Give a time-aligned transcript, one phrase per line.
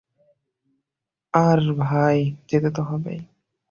[1.33, 2.17] আর ভাই,
[2.49, 3.19] যেতে তো হবেই।